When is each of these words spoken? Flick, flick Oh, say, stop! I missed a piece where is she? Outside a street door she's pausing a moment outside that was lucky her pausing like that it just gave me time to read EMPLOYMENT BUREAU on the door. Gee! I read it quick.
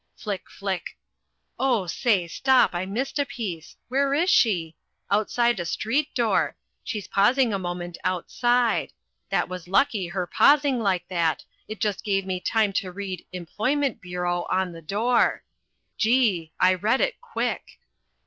Flick, 0.15 0.49
flick 0.49 0.97
Oh, 1.59 1.85
say, 1.85 2.27
stop! 2.27 2.73
I 2.73 2.87
missed 2.87 3.19
a 3.19 3.25
piece 3.27 3.75
where 3.87 4.15
is 4.15 4.31
she? 4.31 4.75
Outside 5.11 5.59
a 5.59 5.63
street 5.65 6.15
door 6.15 6.55
she's 6.83 7.07
pausing 7.07 7.53
a 7.53 7.59
moment 7.59 7.99
outside 8.03 8.93
that 9.29 9.47
was 9.47 9.67
lucky 9.67 10.07
her 10.07 10.25
pausing 10.25 10.79
like 10.79 11.07
that 11.09 11.45
it 11.67 11.79
just 11.79 12.03
gave 12.03 12.25
me 12.25 12.39
time 12.39 12.73
to 12.81 12.91
read 12.91 13.27
EMPLOYMENT 13.31 14.01
BUREAU 14.01 14.47
on 14.49 14.71
the 14.71 14.81
door. 14.81 15.43
Gee! 15.99 16.51
I 16.59 16.73
read 16.73 16.99
it 16.99 17.21
quick. 17.21 17.79